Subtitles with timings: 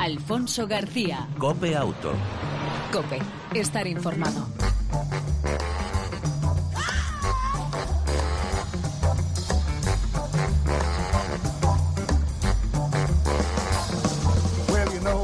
[0.00, 1.28] Alfonso García.
[1.36, 2.14] Cope Auto.
[2.90, 3.18] Cope,
[3.52, 4.46] estar informado.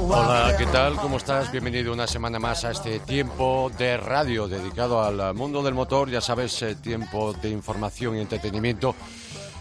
[0.08, 0.96] Hola, ¿qué tal?
[0.96, 1.50] ¿Cómo estás?
[1.50, 6.10] Bienvenido una semana más a este tiempo de radio dedicado al mundo del motor.
[6.10, 8.94] Ya sabes, eh, tiempo de información y entretenimiento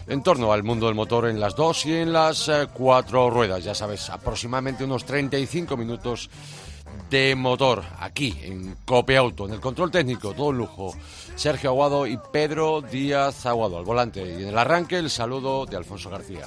[0.08, 3.64] en torno al mundo del motor en las dos y en las eh, cuatro ruedas.
[3.64, 6.30] Ya sabes, aproximadamente unos 35 minutos
[7.10, 10.94] de motor aquí en Cope Auto, en el control técnico, todo lujo.
[11.36, 14.22] Sergio Aguado y Pedro Díaz Aguado al volante.
[14.22, 16.46] Y en el arranque, el saludo de Alfonso García.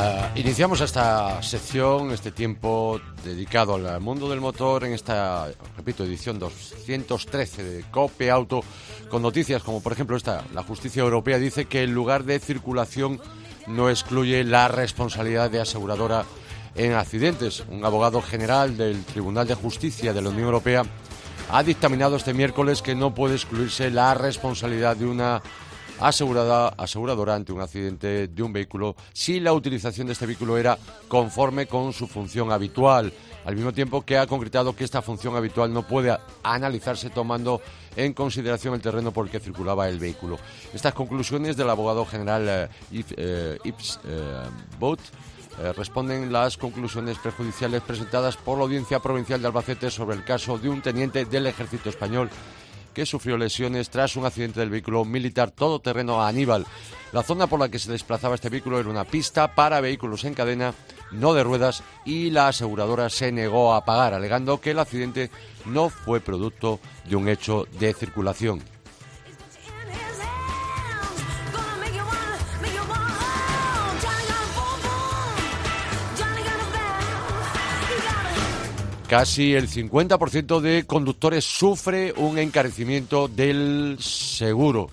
[0.00, 6.38] Ah, iniciamos esta sección, este tiempo dedicado al mundo del motor en esta, repito, edición
[6.38, 8.62] 213 de Cope Auto,
[9.10, 10.44] con noticias como por ejemplo esta.
[10.54, 13.20] La justicia europea dice que el lugar de circulación
[13.66, 16.24] no excluye la responsabilidad de aseguradora
[16.76, 17.64] en accidentes.
[17.68, 20.84] Un abogado general del Tribunal de Justicia de la Unión Europea
[21.50, 25.42] ha dictaminado este miércoles que no puede excluirse la responsabilidad de una
[26.00, 30.78] asegurada, aseguradora ante un accidente de un vehículo si la utilización de este vehículo era
[31.08, 33.12] conforme con su función habitual,
[33.44, 37.60] al mismo tiempo que ha concretado que esta función habitual no puede analizarse tomando
[37.96, 40.38] en consideración el terreno por el que circulaba el vehículo.
[40.72, 42.68] Estas conclusiones del abogado general eh,
[43.16, 44.42] eh, Ips eh,
[44.78, 45.00] Boat
[45.76, 50.68] responden las conclusiones prejudiciales presentadas por la Audiencia Provincial de Albacete sobre el caso de
[50.68, 52.30] un teniente del ejército español
[52.98, 56.66] que sufrió lesiones tras un accidente del vehículo militar todoterreno a Aníbal.
[57.12, 60.34] La zona por la que se desplazaba este vehículo era una pista para vehículos en
[60.34, 60.74] cadena,
[61.12, 65.30] no de ruedas, y la aseguradora se negó a pagar, alegando que el accidente
[65.64, 68.64] no fue producto de un hecho de circulación.
[79.08, 84.90] Casi el 50% de conductores sufre un encarecimiento del seguro.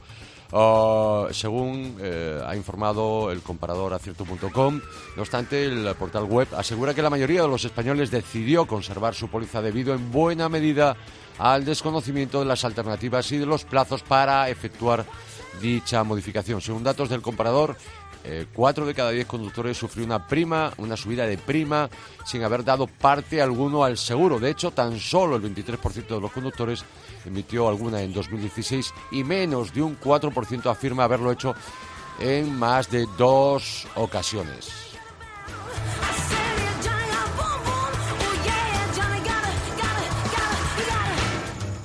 [0.54, 4.82] Ah, según eh, ha informado el comparador acierto.com,
[5.18, 9.28] no obstante, el portal web asegura que la mayoría de los españoles decidió conservar su
[9.28, 10.96] póliza debido en buena medida
[11.38, 15.06] al desconocimiento de las alternativas y de los plazos para efectuar
[15.62, 16.62] dicha modificación.
[16.62, 17.76] Según datos del comparador,
[18.28, 21.90] eh, cuatro de cada diez conductores sufrió una prima, una subida de prima,
[22.26, 24.40] sin haber dado parte alguno al seguro.
[24.40, 26.84] De hecho, tan solo el 23% de los conductores
[27.24, 31.54] emitió alguna en 2016 y menos de un 4% afirma haberlo hecho
[32.20, 34.86] en más de dos ocasiones.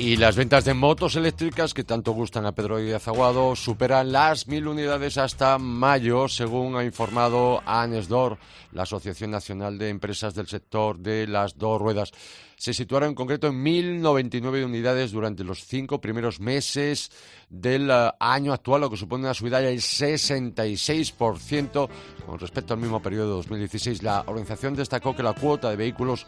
[0.01, 4.49] Y las ventas de motos eléctricas que tanto gustan a Pedro Díaz Aguado superan las
[4.49, 8.39] mil unidades hasta mayo, según ha informado ANESDOR,
[8.73, 12.13] la Asociación Nacional de Empresas del Sector de las Dos Ruedas
[12.61, 17.11] se situaron en concreto en 1.099 unidades durante los cinco primeros meses
[17.49, 21.89] del eh, año actual, lo que supone una subida del 66%
[22.27, 24.03] con respecto al mismo periodo de 2016.
[24.03, 26.27] La organización destacó que la cuota de vehículos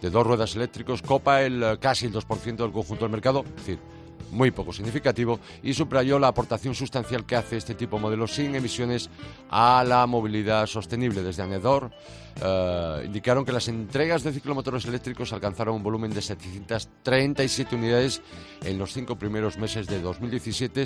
[0.00, 3.56] de dos ruedas eléctricos copa el eh, casi el 2% del conjunto del mercado, es
[3.56, 3.80] decir,
[4.34, 8.54] muy poco significativo y subrayó la aportación sustancial que hace este tipo de modelos sin
[8.54, 9.08] emisiones
[9.48, 11.22] a la movilidad sostenible.
[11.22, 11.90] Desde Anedor
[12.42, 18.20] eh, indicaron que las entregas de ciclomotores eléctricos alcanzaron un volumen de 737 unidades
[18.62, 20.84] en los cinco primeros meses de 2017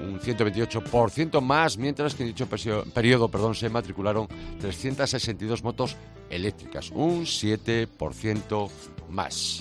[0.00, 4.26] un 128% más, mientras que en dicho periodo perdón, se matricularon
[4.60, 5.96] 362 motos
[6.30, 8.70] eléctricas, un 7%
[9.10, 9.60] más.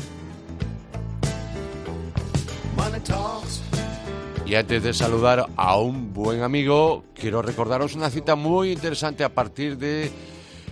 [4.46, 9.30] Y antes de saludar a un buen amigo, quiero recordaros una cita muy interesante a
[9.30, 10.12] partir de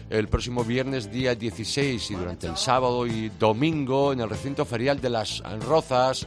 [0.10, 5.02] el próximo viernes día 16 y durante el sábado y domingo en el recinto ferial
[5.02, 6.26] de las Rozas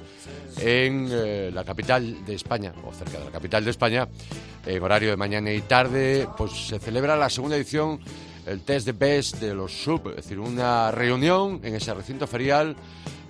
[0.59, 4.07] en eh, la capital de España o cerca de la capital de España
[4.67, 8.01] en horario de mañana y tarde pues se celebra la segunda edición
[8.47, 12.77] el test de best de los sub es decir una reunión en ese recinto ferial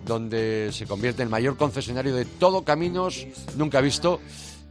[0.05, 3.27] donde se convierte en el mayor concesionario de todo caminos
[3.57, 4.21] nunca visto.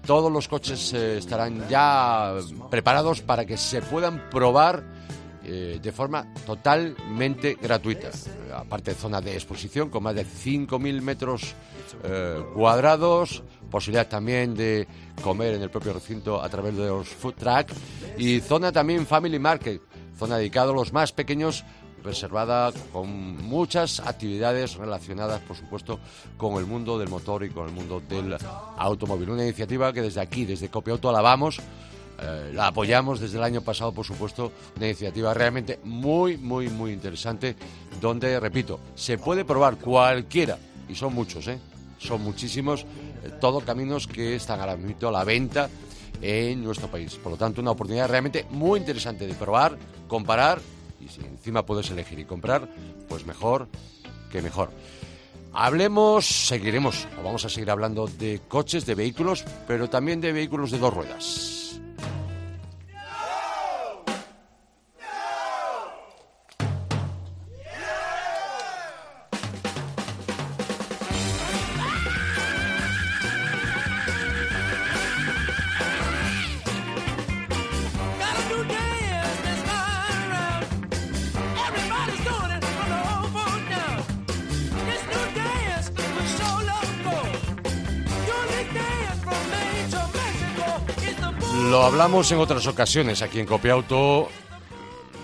[0.06, 2.34] Todos los coches eh, estarán ya
[2.72, 4.84] preparados para que se puedan probar
[5.44, 8.10] eh, de forma totalmente gratuita.
[8.56, 11.56] Aparte zona de exposición con más de 5.000 metros
[12.04, 14.88] eh, cuadrados, posibilidad también de
[15.24, 17.72] comer en el propio recinto a través de los food truck
[18.18, 19.82] y zona también Family Market,
[20.18, 21.64] zona dedicada a los más pequeños
[22.04, 23.10] reservada con
[23.44, 26.00] muchas actividades relacionadas, por supuesto,
[26.38, 28.38] con el mundo del motor y con el mundo del
[28.78, 29.30] automóvil.
[29.30, 31.60] Una iniciativa que desde aquí, desde Copiauto, alabamos,
[32.22, 36.92] eh, la apoyamos desde el año pasado, por supuesto, una iniciativa realmente muy, muy, muy
[36.92, 37.56] interesante,
[38.02, 40.58] donde, repito, se puede probar cualquiera,
[40.88, 41.60] y son muchos, ¿eh?
[41.98, 42.86] son muchísimos,
[43.24, 45.70] eh, todos caminos que están ahora mismo a la venta
[46.22, 47.16] en nuestro país.
[47.16, 50.60] Por lo tanto, una oportunidad realmente muy interesante de probar, comparar
[51.00, 52.70] y si encima puedes elegir y comprar,
[53.08, 53.68] pues mejor
[54.32, 54.72] que mejor.
[55.54, 60.72] Hablemos, seguiremos, o vamos a seguir hablando de coches, de vehículos, pero también de vehículos
[60.72, 61.59] de dos ruedas.
[91.68, 94.30] Lo hablamos en otras ocasiones aquí en Copiauto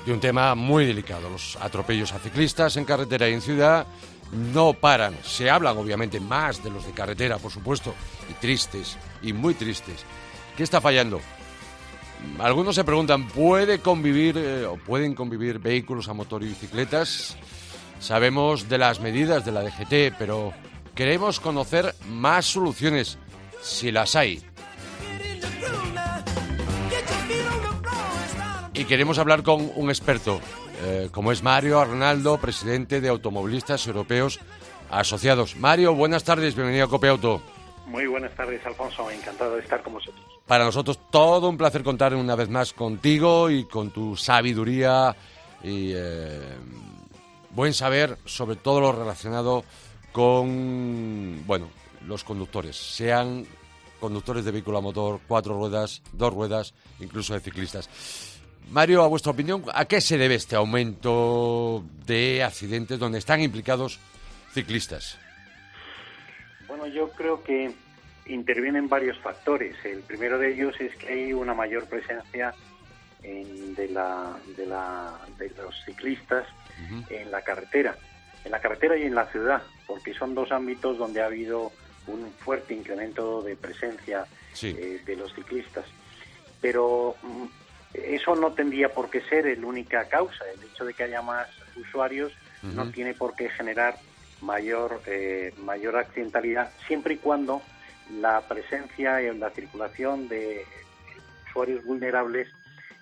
[0.06, 1.30] de un tema muy delicado.
[1.30, 3.88] Los atropellos a ciclistas en carretera y en ciudad
[4.32, 5.18] no paran.
[5.24, 7.96] Se hablan obviamente más de los de carretera, por supuesto,
[8.30, 10.04] y tristes, y muy tristes.
[10.58, 11.22] ¿Qué está fallando?
[12.40, 17.38] Algunos se preguntan, ¿puede convivir eh, o pueden convivir vehículos a motor y bicicletas?
[18.00, 20.54] Sabemos de las medidas de la DGT, pero
[20.96, 23.18] queremos conocer más soluciones,
[23.62, 24.44] si las hay.
[28.78, 30.42] Y queremos hablar con un experto,
[30.84, 34.42] eh, como es Mario Arnaldo, presidente de Automovilistas Europeos
[34.92, 35.56] Asociados.
[35.56, 37.42] Mario, buenas tardes, bienvenido a Cope Auto.
[37.86, 40.22] Muy buenas tardes, Alfonso, encantado de estar con vosotros.
[40.46, 45.16] Para nosotros todo un placer contar una vez más contigo y con tu sabiduría
[45.64, 46.42] y eh,
[47.52, 49.64] buen saber sobre todo lo relacionado
[50.12, 51.70] con, bueno,
[52.06, 53.46] los conductores, sean
[54.02, 57.90] conductores de vehículo a motor, cuatro ruedas, dos ruedas, incluso de ciclistas.
[58.70, 64.00] Mario, a vuestra opinión, ¿a qué se debe este aumento de accidentes donde están implicados
[64.54, 65.18] ciclistas?
[66.68, 67.72] Bueno, yo creo que
[68.26, 69.76] intervienen varios factores.
[69.86, 72.54] El primero de ellos es que hay una mayor presencia
[73.22, 76.48] de, la, de, los ciclistas
[77.10, 77.98] en la carretera,
[78.44, 81.72] en la carretera y en la ciudad, porque son dos ámbitos donde ha habido
[82.08, 84.26] un fuerte incremento de presencia
[84.62, 85.86] eh, de los ciclistas.
[86.62, 87.46] Pero mm,
[88.04, 90.44] eso no tendría por qué ser la única causa.
[90.54, 92.32] El hecho de que haya más usuarios
[92.64, 93.96] no tiene por qué generar
[94.42, 97.62] mayor, eh, mayor accidentalidad, siempre y cuando
[98.12, 100.66] la presencia y la circulación de
[101.48, 102.48] usuarios vulnerables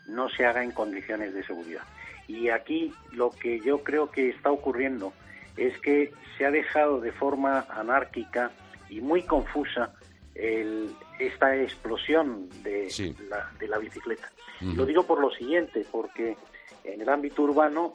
[0.08, 1.84] no se haga en condiciones de seguridad.
[2.28, 5.14] Y aquí lo que yo creo que está ocurriendo
[5.58, 8.52] es que se ha dejado de forma anárquica
[8.90, 9.92] y muy confusa
[10.36, 12.90] esta explosión de,
[13.30, 14.32] la, de la bicicleta.
[14.62, 16.38] Lo digo por lo siguiente, porque
[16.84, 17.94] en el ámbito urbano,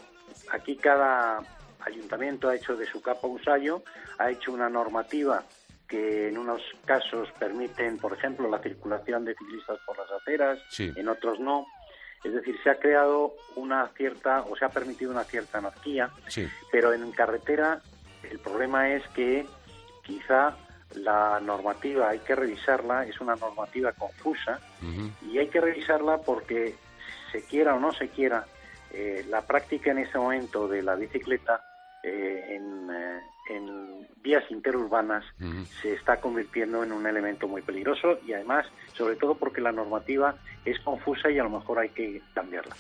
[0.51, 1.41] aquí cada
[1.81, 3.83] ayuntamiento ha hecho de su capa un sallo,
[4.19, 5.45] ha hecho una normativa
[5.89, 11.09] que en unos casos permiten, por ejemplo, la circulación de ciclistas por las aceras, en
[11.09, 11.67] otros no.
[12.23, 16.11] Es decir, se ha creado una cierta, o se ha permitido una cierta anarquía,
[16.71, 17.81] pero en carretera
[18.31, 19.47] el problema es que
[20.03, 20.57] quizá
[20.95, 24.59] la normativa hay que revisarla, es una normativa confusa
[25.31, 26.75] y hay que revisarla porque
[27.33, 28.47] se quiera o no se quiera,
[28.93, 31.63] eh, la práctica en este momento de la bicicleta
[32.03, 35.25] eh, en, eh, en, vías interurbanas
[35.81, 40.35] se está convirtiendo en un elemento muy peligroso y además, sobre todo porque la normativa
[40.65, 42.75] es confusa y a lo mejor hay que cambiarla.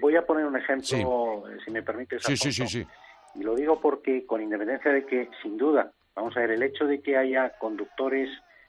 [0.00, 2.22] voy a poner un ejemplo, si me permites.
[2.22, 2.86] Sí, sí, sí, sí.
[3.34, 6.86] Y lo digo porque, con independencia de que, sin duda, Vamos a ver, el hecho
[6.86, 8.28] de que haya conductores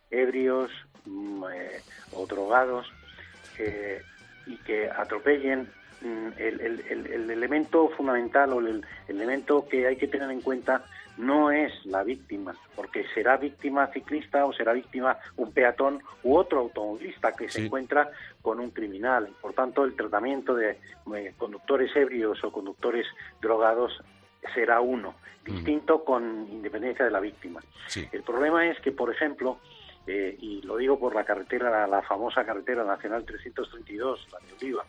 [0.10, 0.72] ebrios
[1.06, 1.82] mm, eh,
[2.14, 2.92] o drogados
[3.58, 4.02] eh,
[4.46, 5.68] y que atropellen,
[6.02, 10.84] mm, el, elemento fundamental o el, elemento que hay que tener en cuenta
[11.18, 16.60] no es la víctima, porque será víctima ciclista o será víctima un peatón u otro
[16.60, 18.10] automovilista que se encuentra
[18.42, 19.30] con un criminal.
[19.42, 20.80] Por tanto, el tratamiento de
[21.16, 23.06] eh, conductores ebrios o conductores
[23.42, 24.02] drogados
[24.54, 25.52] será uno, mm.
[25.54, 27.62] distinto con independencia de la víctima.
[28.12, 29.60] El problema es que, por ejemplo,
[30.08, 34.86] eh, y lo digo por la carretera, la, famosa carretera nacional 332, la de Oliva,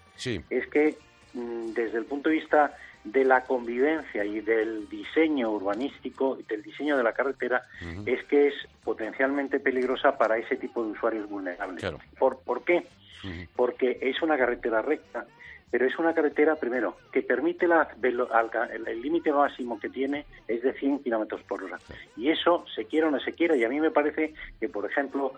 [0.51, 0.97] es que
[1.35, 6.63] mm, desde el punto de vista de la convivencia y del diseño urbanístico y del
[6.63, 7.67] diseño de la carretera
[8.07, 8.55] es que es
[8.85, 11.85] potencialmente peligrosa para ese tipo de usuarios vulnerables.
[12.19, 12.87] ¿Por, ¿Por qué?
[13.57, 15.27] Porque es una carretera recta,
[15.73, 20.75] pero es una carretera, primero, que permite la, el límite máximo que tiene es de
[20.75, 21.79] 100 kilómetros por hora.
[22.15, 23.57] Y eso se quiera o no se quiera.
[23.57, 25.33] Y a mí me parece que, por ejemplo,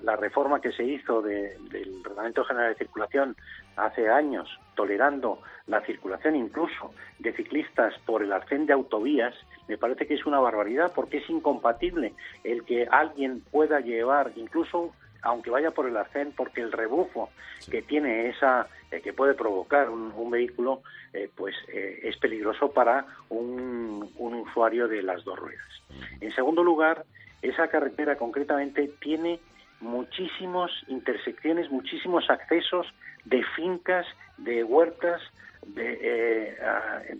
[0.00, 3.36] la reforma que se hizo del Reglamento General de Circulación
[3.76, 9.34] hace años, tolerando la circulación incluso de ciclistas por el arcén de autovías,
[9.68, 12.14] me parece que es una barbaridad porque es incompatible
[12.44, 17.30] el que alguien pueda llevar incluso aunque vaya por el arcén, porque el rebufo
[17.70, 23.06] que tiene esa, eh, que puede provocar un, vehículo, eh, pues eh, es peligroso para
[23.28, 25.82] un, usuario de las dos ruedas.
[26.20, 27.04] En segundo lugar,
[27.42, 29.40] esa carretera concretamente tiene
[29.80, 32.86] muchísimas intersecciones, muchísimos accesos
[33.24, 34.06] de fincas,
[34.38, 35.20] de huertas,
[35.66, 36.56] de,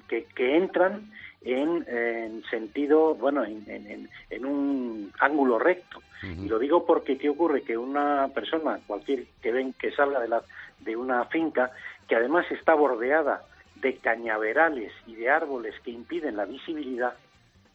[0.08, 1.10] que, que, entran
[1.42, 6.02] en, sentido, bueno, en, en, un ángulo recto.
[6.22, 7.62] Y lo digo porque ¿qué ocurre?
[7.62, 10.42] Que una persona, cualquier que ven que salga de, la,
[10.80, 11.70] de una finca,
[12.06, 13.42] que además está bordeada
[13.76, 17.14] de cañaverales y de árboles que impiden la visibilidad,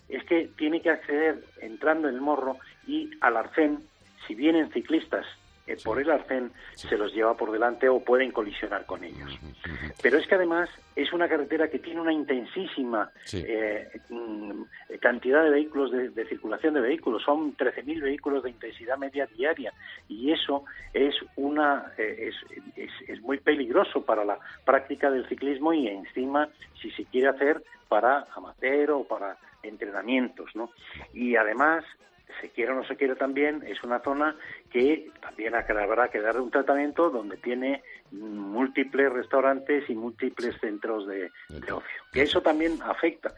[0.10, 3.80] es que tiene que acceder entrando en el morro y al arcén,
[4.28, 5.26] si vienen ciclistas
[5.68, 9.40] eh, por el arcén se los lleva por delante o pueden colisionar con ellos.
[10.02, 14.64] Pero es que además es una carretera que tiene una intensísima eh, mm,
[15.00, 17.24] cantidad de vehículos, de, circulación de vehículos.
[17.24, 19.74] Son 13.000 vehículos de intensidad media diaria
[20.08, 22.32] y eso es, una, eh,
[22.76, 26.50] es, es, muy peligroso para la práctica del ciclismo y encima
[26.82, 30.70] si se quiere hacer para amateur o para entrenamientos, ¿no?
[31.14, 31.84] Y además
[32.42, 34.36] se quiere o no se quiere también, es una zona
[34.72, 41.32] que también habrá que darle un tratamiento donde tiene múltiples restaurantes y múltiples centros de,
[41.50, 43.34] ocio, que eso también afecta.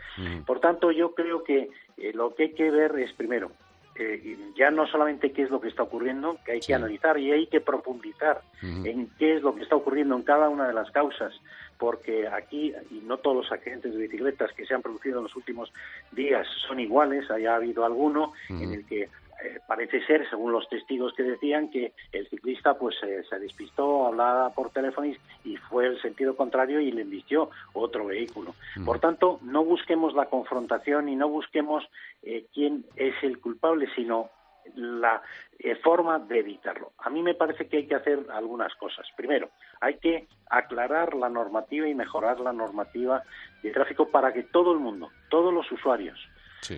[0.45, 3.51] Por tanto, yo creo que eh, lo que hay que ver es, primero,
[3.95, 7.31] eh, ya no solamente qué es lo que está ocurriendo, que hay que analizar y
[7.31, 10.91] hay que profundizar en qué es lo que está ocurriendo en cada una de las
[10.91, 11.33] causas
[11.77, 15.35] porque aquí, y no todos los accidentes de bicicletas que se han producido en los
[15.35, 15.71] últimos
[16.11, 19.09] días son iguales, haya habido alguno en el que
[19.43, 24.49] eh, parece ser, según los testigos que decían, que el ciclista pues se despistó, hablaba
[24.49, 28.55] por teléfono y fue el sentido contrario y le embistió otro vehículo.
[28.83, 31.83] Por tanto, no busquemos la confrontación y no busquemos
[32.23, 34.31] eh, quién es el culpable, sino
[34.75, 35.21] la
[35.59, 36.93] eh, forma de evitarlo.
[36.99, 39.07] A mí me parece que hay que hacer algunas cosas.
[39.15, 39.49] Primero,
[39.81, 43.23] hay que aclarar la normativa y mejorar la normativa
[43.63, 46.19] de tráfico para que todo el mundo, todos los usuarios,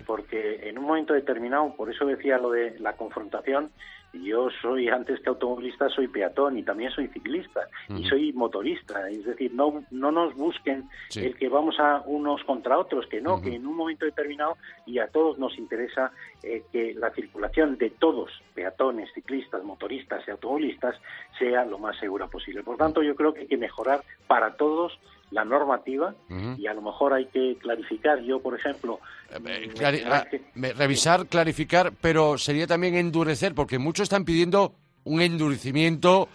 [0.06, 3.70] porque en un momento determinado, por eso decía lo de la confrontación,
[4.12, 9.08] yo soy, antes que automovilista, soy peatón y también soy ciclista y soy motorista.
[9.08, 13.40] Es decir, no, no nos busquen el que vamos a unos contra otros, que no,
[13.40, 16.10] que en un momento determinado y a todos nos interesa
[16.42, 20.96] eh, que la circulación de todos, peatones, ciclistas, motoristas y automovilistas,
[21.38, 22.62] sea lo más segura posible.
[22.64, 24.98] Por tanto, yo creo que hay que mejorar para todos
[25.30, 26.14] la normativa
[26.58, 28.20] y a lo mejor hay que clarificar.
[28.20, 29.00] Yo, por ejemplo...
[29.46, 29.70] Eh,
[30.10, 30.24] ah,
[30.76, 36.28] revisar, clarificar, pero sería también endurecer, porque muchos están pidiendo un endurecimiento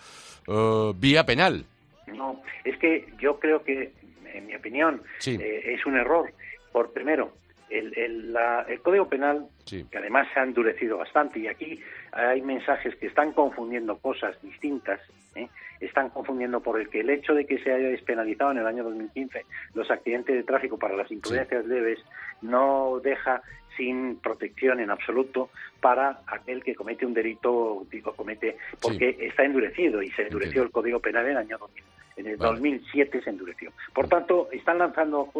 [0.47, 1.65] eh, vía penal.
[2.07, 3.93] No, es que yo creo que,
[4.33, 6.31] en mi opinión, eh, es un error.
[6.71, 7.33] Por primero,
[7.69, 11.79] el, el, el Código Penal, que además se ha endurecido bastante, y aquí
[12.11, 14.99] hay mensajes que están confundiendo cosas distintas,
[15.35, 15.47] ¿eh?
[15.79, 18.83] están confundiendo por el que el hecho de que se haya despenalizado en el año
[18.83, 21.99] 2015 los accidentes de tráfico para las imprudencias leves
[22.41, 23.41] no deja
[23.75, 25.49] sin protección en absoluto
[25.81, 30.71] para aquel que comete un delito, digo, comete, porque está endurecido y se endureció el
[30.71, 31.83] Código Penal en el año 2000.
[32.17, 33.71] En el 2007 se endureció.
[33.93, 35.31] Por tanto, están lanzando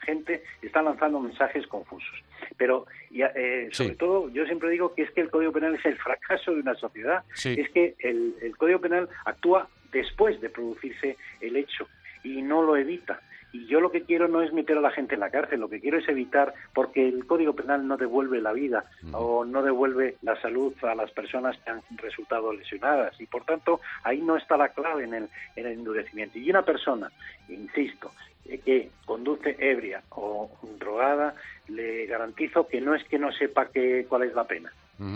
[0.00, 2.22] gente, están lanzando mensajes confusos.
[2.56, 5.96] Pero, eh, sobre todo, yo siempre digo que es que el Código Penal es el
[5.96, 7.22] fracaso de una sociedad.
[7.44, 11.88] Es que el, el Código Penal actúa después de producirse el hecho
[12.24, 13.20] y no lo evita.
[13.52, 15.68] Y yo lo que quiero no es meter a la gente en la cárcel, lo
[15.68, 20.16] que quiero es evitar, porque el Código Penal no devuelve la vida o no devuelve
[20.22, 23.18] la salud a las personas que han resultado lesionadas.
[23.20, 26.38] Y por tanto, ahí no está la clave en el, en el endurecimiento.
[26.38, 27.10] Y una persona,
[27.48, 28.12] insisto,
[28.44, 31.34] eh, que conduce ebria o drogada,
[31.68, 34.72] le garantizo que no es que no sepa que, cuál es la pena,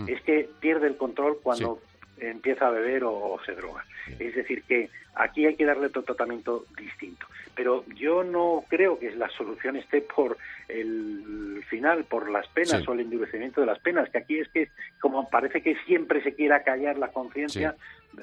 [0.07, 1.79] es que pierde el control cuando
[2.19, 3.85] empieza a beber o, se droga.
[4.19, 7.27] Es decir, que aquí hay que darle otro tratamiento distinto.
[7.55, 12.93] Pero yo no creo que la solución esté por el final, por las penas o
[12.93, 16.63] el endurecimiento de las penas, que aquí es que como parece que siempre se quiera
[16.63, 17.75] callar la conciencia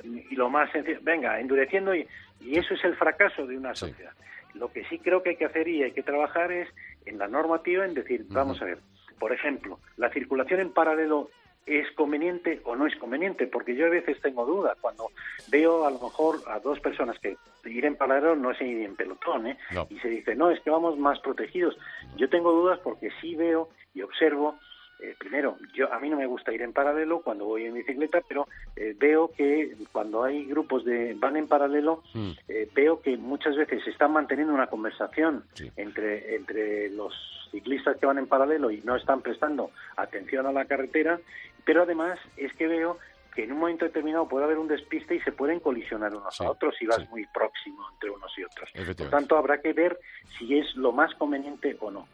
[0.05, 2.07] y lo más sencillo, venga, endureciendo y,
[2.41, 4.13] y, eso es el fracaso de una sociedad.
[4.55, 6.69] Lo que sí creo que hay que hacer y hay que trabajar es
[7.07, 8.79] en la normativa, en decir, vamos a ver,
[9.19, 11.31] por ejemplo, la circulación en paralelo
[11.67, 15.11] es conveniente o no es conveniente, porque yo a veces tengo dudas cuando
[15.49, 17.37] veo a lo mejor a dos personas que
[17.67, 19.59] ir en paralelo no es ir en pelotón, ¿eh?
[19.89, 21.77] y se dice, no, es que vamos más protegidos.
[22.17, 24.59] Yo tengo dudas porque sí veo y observo
[25.03, 28.21] eh, primero, yo a mí no me gusta ir en paralelo cuando voy en bicicleta,
[28.29, 32.31] pero eh, veo que cuando hay grupos de van en paralelo, mm.
[32.49, 35.45] eh, veo que muchas veces se están manteniendo una conversación
[35.77, 37.15] entre entre los
[37.51, 41.21] ciclistas que van en paralelo y no están prestando atención a la carretera,
[41.65, 42.99] pero además es que veo
[43.35, 46.51] que en un momento determinado puede haber un despiste y se pueden colisionar unos a
[46.51, 48.71] otros si vas muy próximo entre unos y otros.
[48.97, 49.99] Por tanto, habrá que ver
[50.39, 52.09] si es lo más conveniente o no.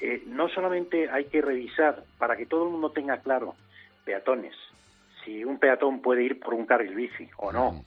[0.00, 3.54] Eh, no solamente hay que revisar para que todo el mundo tenga claro
[4.04, 4.54] peatones,
[5.24, 7.84] si un peatón puede ir por un carril bici o no,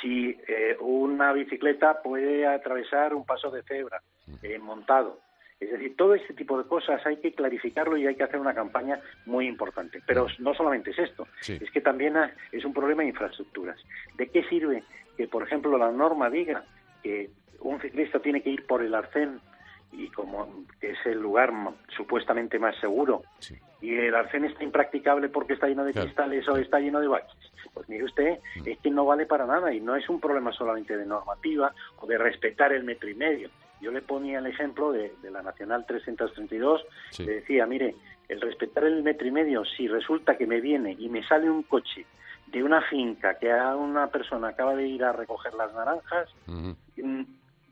[0.00, 4.00] si eh, una bicicleta puede atravesar un paso de cebra
[4.42, 5.18] eh, montado,
[5.60, 8.54] es decir, todo este tipo de cosas hay que clarificarlo y hay que hacer una
[8.54, 10.02] campaña muy importante.
[10.06, 12.16] Pero no solamente es esto, es que también
[12.50, 13.78] es un problema de infraestructuras.
[14.16, 14.82] ¿De qué sirve
[15.16, 16.64] que, por ejemplo, la norma diga
[17.02, 17.28] que
[17.60, 19.38] un ciclista tiene que ir por el arcén
[19.92, 21.52] y como es el lugar
[21.88, 23.22] supuestamente más seguro
[23.80, 27.52] y el arcén está impracticable porque está lleno de cristales o está lleno de baches.
[27.72, 28.68] Pues mire usted, mm.
[28.68, 32.06] es que no vale para nada y no es un problema solamente de normativa o
[32.06, 33.50] de respetar el metro y medio.
[33.80, 36.82] Yo le ponía el ejemplo de, la Nacional 332,
[37.18, 37.94] le decía, mire,
[38.28, 41.62] el respetar el metro y medio, si resulta que me viene y me sale un
[41.62, 42.06] coche
[42.46, 47.22] de una finca que a una persona acaba de ir a recoger las naranjas, mm,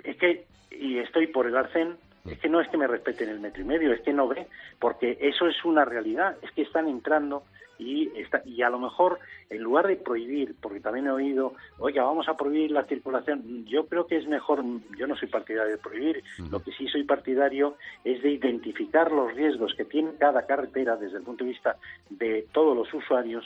[0.04, 1.96] es que, y estoy por el arcén,
[2.26, 4.46] es que no es que me respeten el metro y medio, es que no ve,
[4.78, 7.44] porque eso es una realidad, es que están entrando
[7.78, 9.18] y, está, y a lo mejor
[9.50, 13.86] en lugar de prohibir, porque también he oído, oiga, vamos a prohibir la circulación, yo
[13.86, 14.62] creo que es mejor,
[14.96, 19.34] yo no soy partidario de prohibir, lo que sí soy partidario es de identificar los
[19.34, 21.76] riesgos que tiene cada carretera desde el punto de vista
[22.10, 23.44] de todos los usuarios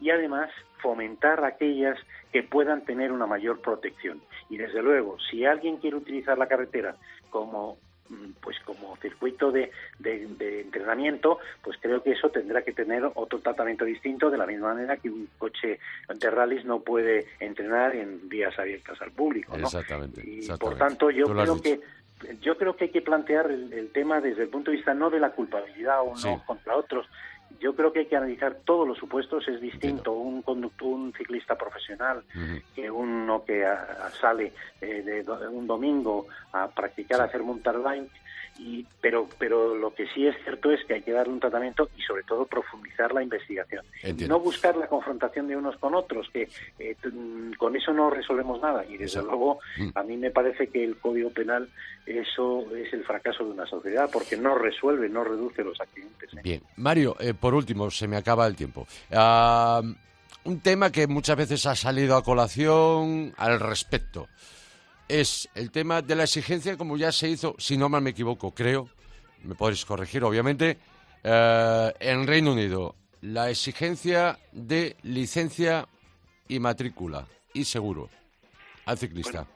[0.00, 1.98] y además fomentar aquellas
[2.32, 4.22] que puedan tener una mayor protección.
[4.48, 6.96] Y desde luego, si alguien quiere utilizar la carretera
[7.28, 7.76] como
[8.40, 13.84] pues como circuito de, de, entrenamiento, pues creo que eso tendrá que tener otro tratamiento
[13.84, 18.58] distinto, de la misma manera que un coche de rallies no puede entrenar en vías
[18.58, 19.56] abiertas al público.
[19.56, 19.64] ¿no?
[19.64, 20.22] Exactamente.
[20.24, 21.80] Y por tanto, yo creo que
[22.40, 25.20] yo creo que hay que plantear el, tema desde el punto de vista no de
[25.20, 27.06] la culpabilidad o no contra otros,
[27.58, 29.46] yo creo que hay que analizar todos los supuestos.
[29.48, 32.22] Es distinto un conductor, un ciclista profesional
[32.74, 33.66] que uno que
[34.20, 38.10] sale eh, de, un domingo a practicar, a hacer mountain bike
[38.60, 41.88] y, pero, pero lo que sí es cierto es que hay que darle un tratamiento
[41.96, 43.84] y sobre todo profundizar la investigación.
[44.28, 46.94] No buscar la confrontación de unos con otros, que eh,
[47.56, 48.84] con eso no resolvemos nada.
[48.84, 49.88] Y desde luego mm.
[49.94, 51.68] a mí me parece que el Código Penal
[52.04, 56.34] eso es el fracaso de una sociedad porque no resuelve, no reduce los accidentes.
[56.34, 56.40] ¿eh?
[56.42, 58.86] Bien, Mario, eh, por último, se me acaba el tiempo.
[59.10, 59.80] Ah,
[60.44, 64.28] un tema que muchas veces ha salido a colación al respecto
[65.10, 68.52] es el tema de la exigencia, como ya se hizo, si no mal me equivoco,
[68.52, 68.88] creo,
[69.44, 70.78] me podéis corregir, obviamente,
[71.24, 75.86] eh, en Reino Unido, la exigencia de licencia
[76.48, 78.08] y matrícula y seguro
[78.86, 79.46] al ciclista.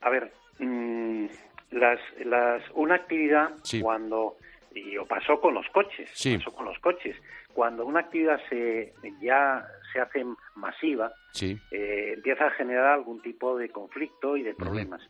[0.00, 1.26] a ver, mm,
[1.72, 4.36] las, las, una actividad cuando
[4.74, 7.16] y pasó con los coches, pasó con los coches.
[7.54, 13.68] Cuando una actividad se ya se hace masiva, eh, empieza a generar algún tipo de
[13.70, 15.00] conflicto y de problemas.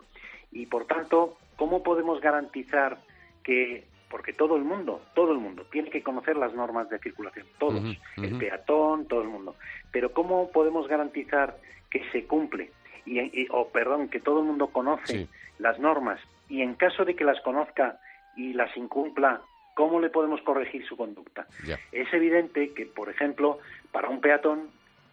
[0.52, 2.98] Y por tanto, ¿cómo podemos garantizar
[3.42, 7.46] que porque todo el mundo, todo el mundo tiene que conocer las normas de circulación,
[7.58, 7.80] todos,
[8.16, 9.54] el peatón, todo el mundo.
[9.92, 11.56] Pero ¿cómo podemos garantizar
[11.90, 12.70] que se cumple
[13.06, 16.20] y, o perdón, que todo el mundo conoce las normas.
[16.48, 18.00] Y en caso de que las conozca
[18.36, 19.40] y las incumpla,
[19.74, 21.46] ¿cómo le podemos corregir su conducta?
[21.92, 23.58] Es evidente que, por ejemplo,
[23.92, 24.68] para un peatón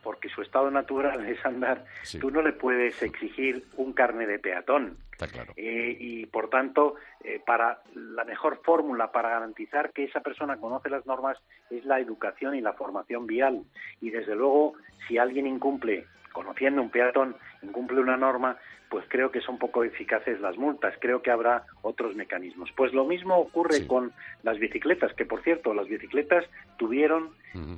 [0.08, 1.84] porque su estado natural es andar,
[2.22, 4.98] tú no le puedes exigir un carne de peatón.
[5.58, 10.90] Eh, y por tanto, eh, para la mejor fórmula para garantizar que esa persona conoce
[10.90, 11.38] las normas
[11.70, 13.64] es la educación y la formación vial.
[14.00, 14.76] Y desde luego,
[15.08, 16.06] si alguien incumple,
[16.38, 18.58] conociendo un peatón, incumple una norma,
[18.90, 20.94] pues creo que son poco eficaces las multas.
[21.00, 22.70] Creo que habrá otros mecanismos.
[22.76, 26.46] Pues lo mismo ocurre con las bicicletas, que por cierto, las bicicletas
[26.78, 27.32] tuvieron,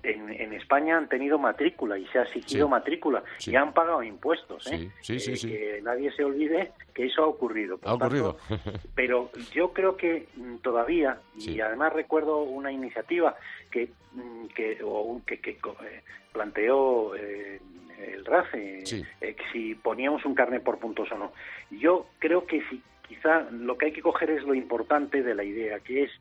[0.04, 4.68] en, España han tenido matrícula y se ha exigido matrícula y han pagado impuestos.
[4.68, 4.92] ¿eh?
[5.08, 7.80] eh que nadie se olvide que eso ha ocurrido.
[7.84, 8.38] ha ocurrido.
[8.94, 13.38] pero yo creo que mm, todavía, y además recuerdo una iniciativa
[13.72, 14.78] que, mm, que,
[15.26, 16.02] que, eh,
[16.34, 17.62] planteó eh,
[18.00, 18.84] el RACE,
[19.22, 21.34] eh, si poníamos un carnet por puntos o no.
[21.72, 25.44] Yo creo que si quizá lo que hay que coger es lo importante de la
[25.44, 26.12] idea, que es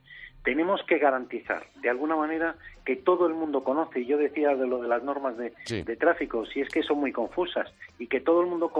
[0.48, 4.00] tenemos que garantizar de alguna manera que todo el mundo conoce.
[4.00, 5.50] Y yo decía de lo de las normas de,
[5.96, 8.72] tráfico, si es que son muy confusas y que todo el mundo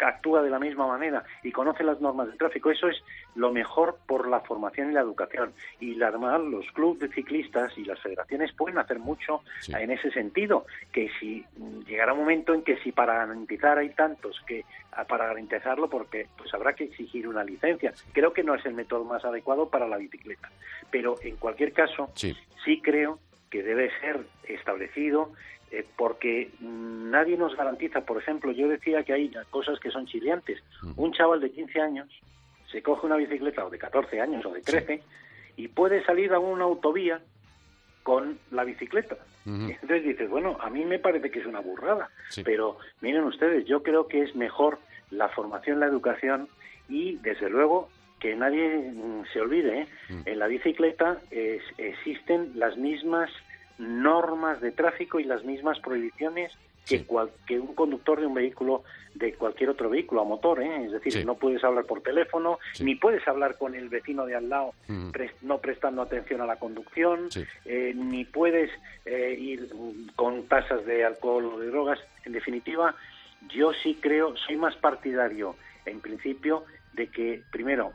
[0.00, 2.96] actúa de la misma manera y conoce las normas de tráfico, eso es
[3.36, 5.52] lo mejor por la formación y la educación.
[5.78, 10.66] Y además los clubes de ciclistas y las federaciones pueden hacer mucho en ese sentido,
[10.90, 11.46] que si
[11.86, 14.64] llegará un momento en que si para garantizar hay tantos que
[15.08, 17.92] para garantizarlo porque pues habrá que exigir una licencia.
[18.12, 20.50] Creo que no es el método más adecuado para la bicicleta,
[20.90, 22.34] pero en cualquier caso sí,
[22.82, 23.18] creo
[23.50, 25.32] que debe ser establecido
[25.70, 30.62] eh, porque nadie nos garantiza, por ejemplo, yo decía que hay cosas que son chiliantes.
[30.96, 32.08] Un chaval de 15 años
[32.70, 35.02] se coge una bicicleta o de 14 años o de 13
[35.56, 37.20] y puede salir a una autovía
[38.02, 39.16] con la bicicleta.
[39.44, 42.10] Entonces dices, bueno, a mí me parece que es una burrada,
[42.44, 44.78] pero miren ustedes, yo creo que es mejor
[45.10, 46.48] la formación, la educación
[46.88, 47.88] y, desde luego,
[48.22, 49.86] que nadie mm, se olvide, ¿eh?
[50.08, 50.20] mm.
[50.26, 51.18] en la bicicleta
[51.76, 53.30] existen las mismas
[53.78, 56.52] normas de tráfico y las mismas prohibiciones
[56.86, 57.04] que,
[57.46, 60.84] que un conductor de un vehículo, de cualquier otro vehículo a motor, ¿eh?
[60.84, 64.48] es decir, no puedes hablar por teléfono, ni puedes hablar con el vecino de al
[64.48, 65.10] lado mm.
[65.42, 67.28] no prestando atención a la conducción,
[67.64, 68.70] eh, ni puedes
[69.04, 69.68] eh, ir
[70.16, 71.98] con tasas de alcohol o de drogas.
[72.24, 72.94] En definitiva,
[73.48, 77.92] yo sí creo, soy más partidario, en principio, de que, primero,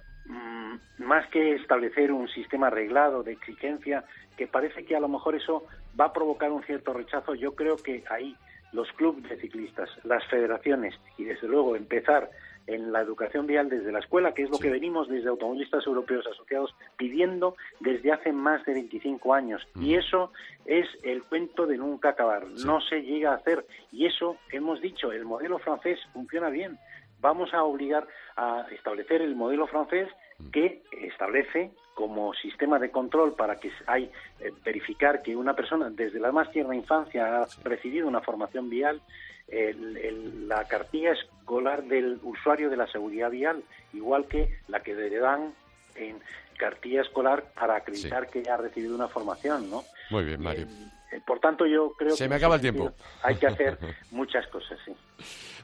[0.98, 4.04] más que establecer un sistema arreglado de exigencia,
[4.36, 5.66] que parece que a lo mejor eso
[6.00, 8.36] va a provocar un cierto rechazo, yo creo que ahí
[8.72, 12.30] los clubes de ciclistas, las federaciones y desde luego empezar
[12.68, 16.28] en la educación vial desde la escuela, que es lo que venimos desde automovilistas europeos
[16.28, 19.66] asociados pidiendo desde hace más de 25 años.
[19.80, 20.32] Y eso
[20.66, 22.46] es el cuento de nunca acabar.
[22.66, 23.66] No se llega a hacer.
[23.92, 26.78] Y eso, hemos dicho, el modelo francés funciona bien.
[27.22, 30.10] Vamos a obligar a establecer el modelo francés
[30.52, 36.20] que establece como sistema de control para que hay eh, verificar que una persona desde
[36.20, 39.02] la más tierna infancia ha recibido una formación vial
[39.50, 45.54] la cartilla escolar del usuario de la seguridad vial igual que la que le dan
[45.96, 46.20] en
[46.58, 51.22] cartilla escolar para acreditar que ha recibido una formación no muy bien Mario eh, eh,
[51.26, 52.92] por tanto yo creo se me acaba el tiempo.
[53.24, 53.78] hay que hacer
[54.12, 54.94] muchas cosas sí.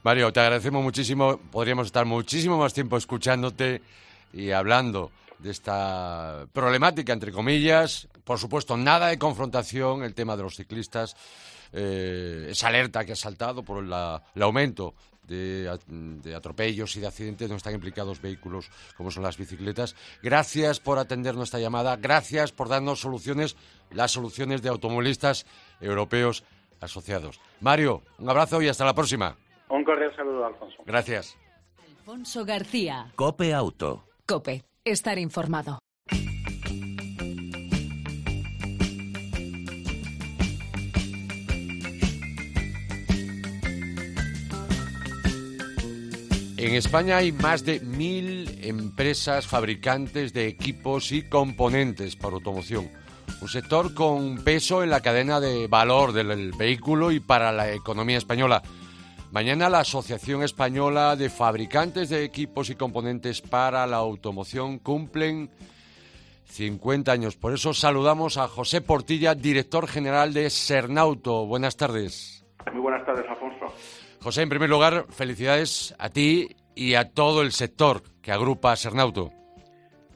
[0.04, 1.40] Mario te agradecemos muchísimo.
[1.50, 3.80] Podríamos estar muchísimo más tiempo escuchándote
[4.34, 8.08] y hablando de esta problemática, entre comillas.
[8.24, 11.16] Por supuesto, nada de confrontación, el tema de los ciclistas.
[11.72, 14.94] Eh, esa alerta que ha saltado por el aumento
[15.26, 15.68] de,
[16.36, 19.96] atropellos y de accidentes donde están implicados vehículos como son las bicicletas.
[20.22, 23.56] Gracias por atender nuestra llamada, gracias por darnos soluciones,
[23.90, 25.46] las soluciones de automovilistas
[25.80, 26.44] europeos
[26.80, 27.40] asociados.
[27.60, 29.36] Mario, un abrazo y hasta la próxima.
[29.68, 30.76] Un cordial saludo, Alfonso.
[30.86, 31.36] Gracias.
[31.88, 33.10] Alfonso García.
[33.16, 34.04] Cope Auto.
[34.26, 35.80] Cope, estar informado.
[46.56, 52.90] En España hay más de mil empresas fabricantes de equipos y componentes para automoción.
[53.42, 58.16] Un sector con peso en la cadena de valor del vehículo y para la economía
[58.16, 58.62] española.
[59.34, 65.50] Mañana la Asociación Española de Fabricantes de Equipos y Componentes para la Automoción cumplen
[66.44, 67.36] 50 años.
[67.36, 71.46] Por eso saludamos a José Portilla, director general de Sernauto.
[71.46, 72.46] Buenas tardes.
[72.72, 73.74] Muy buenas tardes, Alfonso.
[74.22, 78.76] José, en primer lugar, felicidades a ti y a todo el sector que agrupa a
[78.76, 79.32] Sernauto.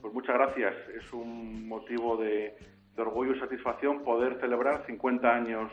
[0.01, 0.75] Pues muchas gracias.
[0.97, 2.57] Es un motivo de,
[2.95, 5.73] de orgullo y satisfacción poder celebrar 50 años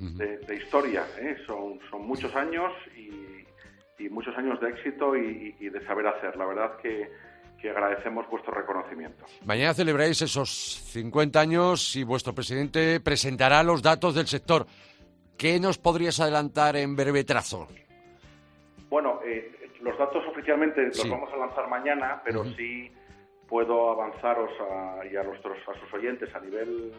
[0.00, 1.06] de, historia.
[1.18, 1.36] ¿eh?
[1.46, 3.10] Son, son muchos años y,
[4.08, 6.36] muchos años de éxito y, de saber hacer.
[6.36, 7.10] La verdad que,
[7.68, 9.26] agradecemos vuestro reconocimiento.
[9.44, 10.50] Mañana celebráis esos
[10.92, 14.66] 50 años y vuestro presidente presentará los datos del sector.
[15.36, 17.68] ¿Qué nos podrías adelantar en breve trazo?
[18.88, 22.90] Bueno, eh, los datos oficialmente los vamos a lanzar mañana, pero sí
[23.46, 26.94] puedo avanzaros a, y a, nuestros, a sus oyentes a nivel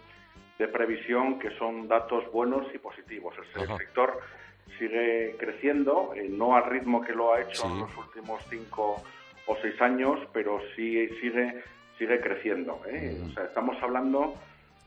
[0.57, 3.35] de previsión que son datos buenos y positivos.
[3.55, 4.19] El, sector
[4.77, 9.03] sigue creciendo, eh, no al ritmo que lo ha hecho en los últimos cinco
[9.47, 11.63] o seis años, pero sí sigue,
[11.97, 12.81] sigue creciendo.
[12.87, 13.19] ¿eh?
[13.25, 14.35] O sea, estamos hablando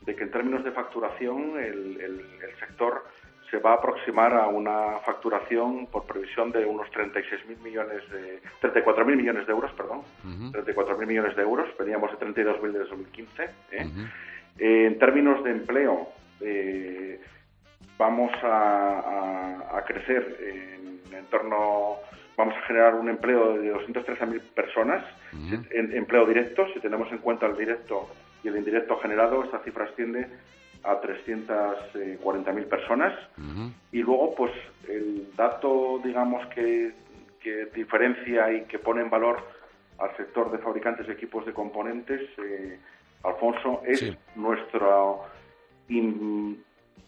[0.02, 2.24] de que en términos de facturación el, el,
[2.60, 3.04] sector
[3.50, 9.16] se va a aproximar a una facturación por previsión de unos 36.000 millones de 34.000
[9.16, 13.50] millones de euros, perdón, 34.000 millones de euros, veníamos de 32.000 de 2015.
[13.72, 13.86] ¿eh?
[14.58, 16.08] Eh, en términos de empleo,
[16.40, 17.20] eh,
[17.98, 21.96] vamos a, crecer en, en torno,
[22.36, 25.04] vamos a generar un empleo de 213.000 personas,
[25.70, 28.08] en, empleo directo, si tenemos en cuenta el directo
[28.42, 30.26] y el indirecto generado, esta cifra asciende
[30.84, 33.12] a 340.000 personas.
[33.92, 34.52] Y luego, pues
[34.88, 36.92] el dato, digamos, que,
[37.40, 39.38] que, diferencia y que pone en valor
[39.98, 42.78] al sector de fabricantes de equipos de componentes, eh,
[43.24, 45.14] Alfonso, es nuestra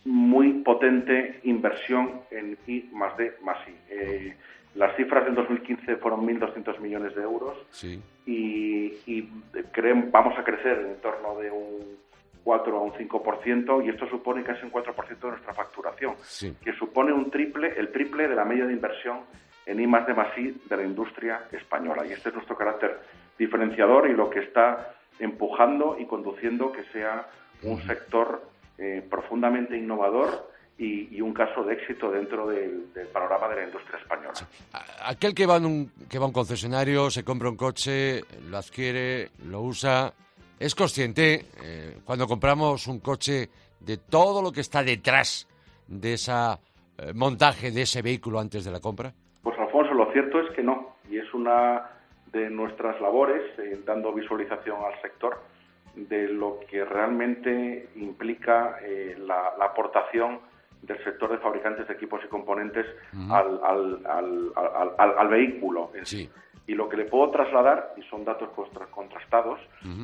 [0.05, 3.74] muy potente inversión en I más D más I.
[3.90, 4.37] Eh,
[4.74, 7.57] las cifras del 2015 fueron 1.200 millones de euros
[8.26, 9.22] y, y
[9.72, 11.96] creemos, vamos a crecer en torno de un
[12.46, 16.14] 4 a un 5% y esto supone casi un 4% de nuestra facturación,
[16.62, 19.22] que supone un triple, el triple de la media de inversión
[19.66, 22.07] en I más de más I de la industria española.
[22.07, 23.00] Y este es nuestro carácter
[23.37, 27.29] diferenciador y lo que está empujando y conduciendo que sea
[27.62, 28.48] un sector
[28.79, 34.35] eh, profundamente innovador y, un caso de éxito dentro del, panorama de la industria española.
[35.07, 39.31] Aquel que va, un, que va a un concesionario, se compra un coche, lo adquiere,
[39.48, 40.12] lo usa,
[40.59, 45.46] ¿Es consciente eh, cuando compramos un coche de todo lo que está detrás
[45.87, 49.12] de ese eh, montaje de ese vehículo antes de la compra?
[49.42, 50.96] Pues Alfonso, lo cierto es que no.
[51.11, 51.90] Y es una
[52.33, 55.41] de nuestras labores, eh, dando visualización al sector,
[55.95, 58.79] de lo que realmente implica
[59.19, 60.41] la, aportación
[60.83, 62.85] del sector de fabricantes de equipos y componentes
[63.31, 64.03] al,
[64.99, 65.91] al, vehículo.
[66.03, 66.31] sí.
[66.66, 68.48] Y lo que le puedo trasladar, y son datos
[68.90, 69.61] contrastados,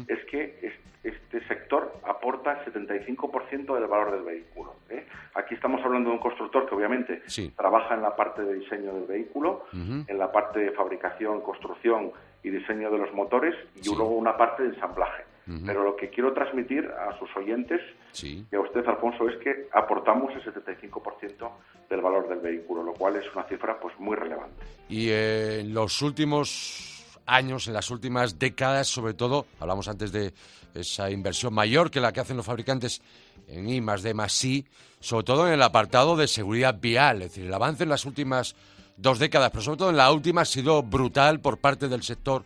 [0.07, 0.72] es que
[1.03, 4.77] este sector aporta el 75% del valor del vehículo.
[4.88, 5.05] ¿eh?
[5.35, 7.22] Aquí estamos hablando de un constructor que obviamente
[7.57, 12.12] trabaja en la parte de diseño del vehículo, en la parte de fabricación, construcción
[12.44, 15.25] y diseño de los motores, y luego una parte de ensamblaje.
[15.45, 17.81] Pero lo que quiero transmitir a sus oyentes
[18.23, 21.51] y a usted, Alfonso, es que aportamos el 75%
[21.91, 24.65] del valor del vehículo, lo cual es una cifra pues muy relevante.
[24.89, 30.33] Y eh, en los últimos años, en las últimas décadas, sobre todo, hablamos antes de
[30.75, 33.03] esa inversión mayor que la que hacen los fabricantes
[33.49, 34.67] en I más D más I,
[35.01, 38.55] sobre todo en el apartado de seguridad vial, es decir, el avance en las últimas
[38.97, 42.45] dos décadas, pero sobre todo en la última ha sido brutal por parte del sector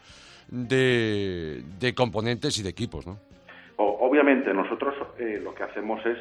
[0.49, 3.19] de, componentes y de equipos, ¿no?
[3.79, 6.19] obviamente, nosotros eh, lo que hacemos es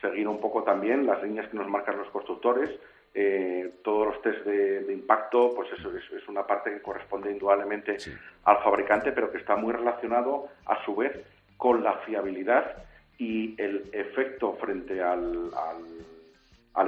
[0.00, 2.70] seguir un poco también las líneas que nos marcan los constructores.
[3.14, 7.98] Eh, todos los test de, impacto, pues eso es, una parte que corresponde indudablemente
[8.44, 11.12] al fabricante, pero que está muy relacionado a su vez
[11.56, 12.84] con la fiabilidad
[13.18, 15.84] y el efecto frente al, al,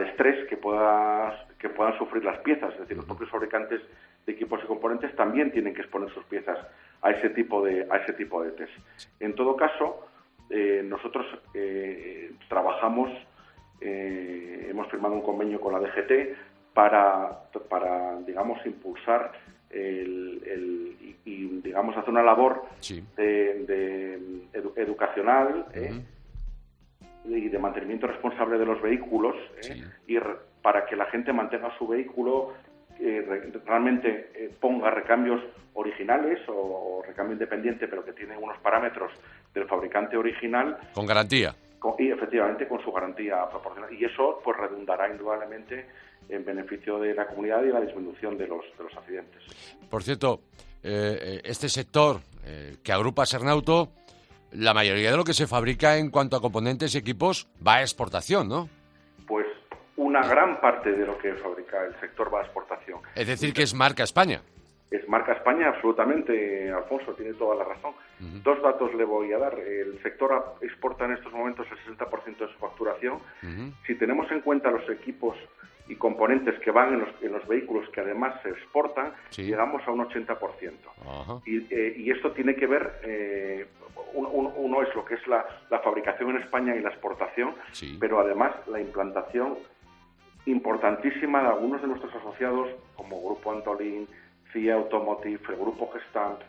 [0.00, 2.72] estrés que, pueda, que puedan sufrir las piezas.
[2.74, 3.80] Es decir, los propios fabricantes
[4.26, 6.58] de equipos y componentes también tienen que exponer sus piezas
[7.02, 8.72] a ese tipo de, a ese tipo de test.
[9.20, 10.06] En todo caso,
[10.50, 13.10] eh, nosotros eh, trabajamos,
[13.80, 19.32] eh, hemos firmado un convenio con la DGT para, para digamos, impulsar
[19.70, 22.64] el, y, digamos, hacer una labor
[23.16, 25.66] de, educacional
[27.24, 29.34] y de mantenimiento responsable de los vehículos
[30.06, 30.18] y
[30.62, 32.54] para que la gente mantenga su vehículo
[33.64, 35.40] realmente eh, ponga recambios
[35.74, 39.12] originales o, recambio independiente, pero que tiene unos parámetros
[39.52, 40.78] del fabricante original.
[40.92, 41.54] Con garantía.
[41.98, 43.92] y efectivamente con su garantía proporcional.
[43.92, 45.86] Y eso pues redundará indudablemente
[46.28, 49.42] en beneficio de la comunidad y la disminución de los, de los accidentes.
[49.90, 50.40] Por cierto,
[50.82, 52.20] eh, eh, este sector
[52.82, 53.88] que agrupa Sernauto,
[54.54, 57.82] la mayoría de lo que se fabrica en cuanto a componentes y equipos va a
[57.82, 58.68] exportación, ¿no?
[59.96, 63.00] una gran parte de lo que fabrica el sector va a exportación.
[63.14, 64.42] Es decir, que es marca España.
[64.90, 67.94] Es marca España, absolutamente, Alfonso, tiene toda la razón.
[68.44, 69.58] Dos datos le voy a dar.
[69.58, 73.18] El sector exporta en estos momentos el 60% de su facturación.
[73.86, 75.36] Si tenemos en cuenta los equipos
[75.88, 81.42] y componentes que van en los, vehículos que además se exportan, llegamos a un 80%.
[81.46, 83.66] Eh, y, esto tiene que ver, eh,
[84.14, 85.44] uno, es lo que es la,
[85.82, 87.54] fabricación en España y la exportación,
[88.00, 89.58] pero además la implantación
[90.46, 94.08] importantísima de algunos de nuestros asociados, como Grupo Antolín,
[94.52, 96.40] CIA Automotive, el Grupo Gestamp,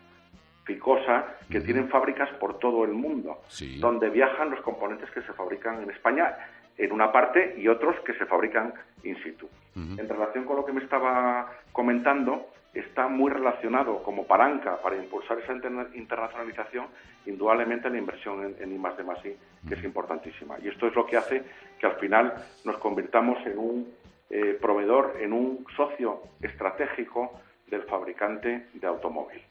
[0.63, 3.41] Ficosa, que tienen fábricas por todo el mundo,
[3.79, 6.35] donde viajan los componentes que se fabrican en España
[6.77, 9.47] en una parte y otros que se fabrican in situ.
[9.75, 15.37] En relación con lo que me estaba comentando, está muy relacionado como palanca para impulsar
[15.39, 15.53] esa
[15.93, 16.87] internacionalización,
[17.25, 20.57] indudablemente la inversión en, en I I, que es importantísima.
[20.63, 21.43] Y esto es lo que hace
[21.79, 22.33] que al final
[22.63, 23.93] nos convirtamos en un
[24.29, 29.41] eh, proveedor, en un socio estratégico del fabricante de automóvil.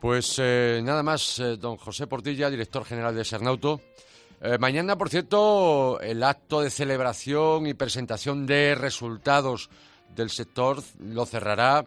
[0.00, 3.80] Pues eh, nada más, eh, don José Portilla, director general de Sernauto.
[4.58, 9.70] Mañana, por cierto, el acto de celebración y presentación de resultados
[10.14, 11.84] del sector lo cerrará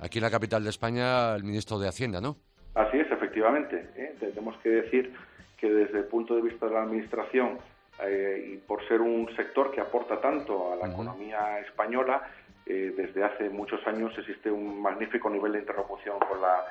[0.00, 2.36] aquí en la capital de España el ministro de Hacienda, ¿no?
[2.74, 3.90] Así es, efectivamente.
[3.96, 4.14] ¿eh?
[4.20, 5.14] Tenemos que decir
[5.56, 7.58] que desde el punto de vista de la Administración
[8.04, 12.22] eh, y por ser un sector que aporta tanto a la economía española,
[12.66, 16.64] eh, desde hace muchos años existe un magnífico nivel de interlocución con la,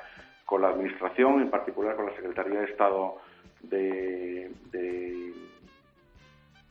[0.46, 3.18] con la Administración, en particular con la Secretaría de Estado
[3.62, 4.50] de,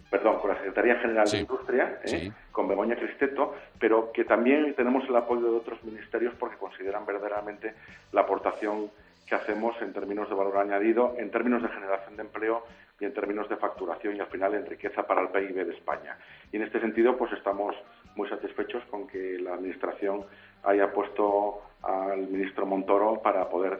[0.10, 2.32] perdón, con la Secretaría General de Industria, ¿eh?
[2.52, 7.73] con Begoña Cristeto, pero que también tenemos el apoyo de otros ministerios porque consideran verdaderamente
[8.12, 8.89] la aportación
[9.28, 12.63] que hacemos en términos de valor añadido, en términos de generación de empleo
[13.00, 16.17] y en términos de facturación y al final en riqueza para el PIB de España.
[16.52, 17.76] Y en este sentido, pues estamos
[18.15, 20.26] muy satisfechos con que la Administración
[20.63, 23.80] haya puesto al ministro Montoro para poder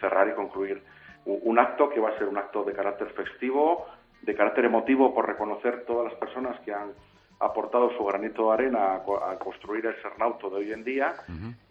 [0.00, 0.82] cerrar y concluir
[1.24, 3.86] un acto que va a ser un acto de carácter festivo,
[4.22, 6.92] de carácter emotivo por reconocer todas las personas que han
[7.40, 11.14] aportado su granito de arena a, construir el Sernauto de hoy en día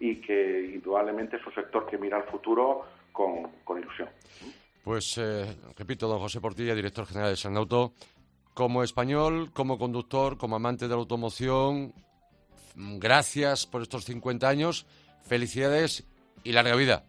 [0.00, 4.08] y que indudablemente es un sector que mira al futuro con, ilusión.
[4.82, 7.92] Pues eh, repito, don José Portilla, director general de Sernauto,
[8.54, 11.92] como español, como conductor, como amante de la automoción,
[12.74, 14.86] gracias por estos 50 años,
[15.22, 16.08] felicidades
[16.42, 17.04] y larga vida.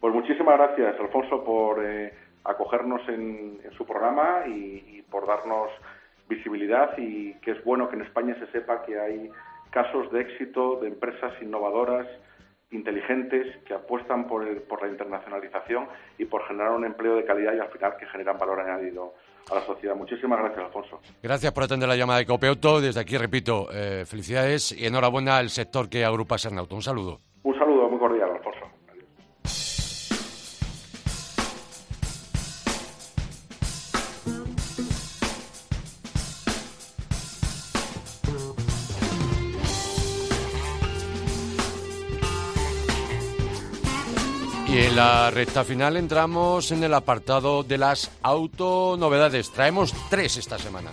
[0.00, 2.12] Pues muchísimas gracias, Alfonso, por eh,
[2.44, 5.70] acogernos en, su programa y, por darnos
[6.28, 9.30] visibilidad y que es bueno que en España se sepa que hay
[9.70, 12.06] casos de éxito de empresas innovadoras,
[12.72, 15.86] inteligentes, que apuestan por, por la internacionalización
[16.18, 19.14] y por generar un empleo de calidad y al final que generan valor añadido
[19.50, 19.94] a la sociedad.
[19.94, 21.00] Muchísimas gracias, Alfonso.
[21.22, 22.80] Gracias por atender la llamada de Copeuto.
[22.80, 26.74] Desde aquí, repito, eh, felicidades y enhorabuena al sector que agrupa Sernauto.
[26.74, 27.20] Un saludo
[44.96, 49.50] la recta final entramos en el apartado de las autonovedades.
[49.50, 50.90] Traemos tres esta semana.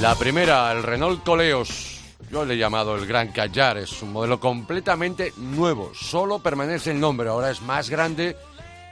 [0.00, 2.00] La primera, el Renault Coleos.
[2.30, 3.76] Yo le he llamado el Gran Callar.
[3.76, 5.92] Es un modelo completamente nuevo.
[5.94, 7.28] Solo permanece el nombre.
[7.28, 8.38] Ahora es más grande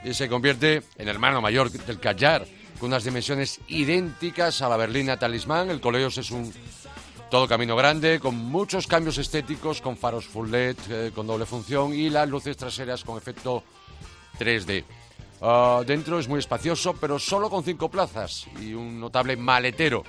[0.03, 2.45] y se convierte en hermano mayor del Callar.
[2.79, 5.71] Con unas dimensiones idénticas a la berlina Talismán.
[5.71, 6.53] El Coleos es un
[7.31, 11.93] todo camino grande, con muchos cambios estéticos, con faros full LED, eh, con doble función
[11.93, 13.63] y las luces traseras con efecto
[14.37, 14.83] 3D.
[15.41, 20.03] Ah, dentro es muy espacioso, pero solo con cinco plazas y un notable maletero,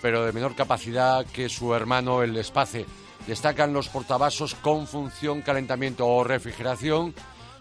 [0.00, 2.86] pero de menor capacidad que su hermano el Espace.
[3.26, 7.12] Destacan los portavasos con función calentamiento o refrigeración,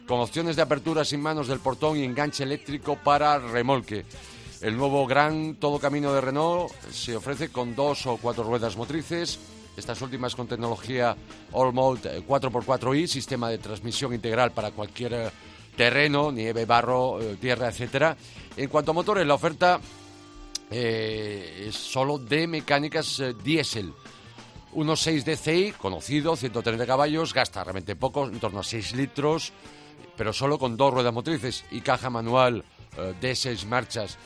[0.07, 4.05] con opciones de apertura sin manos del portón y enganche eléctrico para remolque.
[4.61, 9.39] El nuevo gran todo camino de Renault se ofrece con dos o cuatro ruedas motrices,
[9.77, 11.15] estas últimas con tecnología
[11.51, 15.29] All Mode 4x4i, sistema de transmisión integral para cualquier eh,
[15.75, 18.17] terreno, nieve, barro, eh, tierra, etcétera.
[18.55, 19.79] En cuanto a motores, la oferta
[20.71, 23.93] eh, es solo de mecánicas diésel.
[24.73, 29.53] 1.6 DCI, conocido, 130 caballos, gasta realmente poco, en torno a 6 litros,
[30.17, 32.65] pero solo con dos ruedas motrices y caja manual
[33.21, 34.17] de 6 marchas